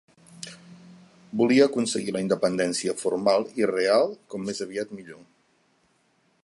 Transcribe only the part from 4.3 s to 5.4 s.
com més aviat millor.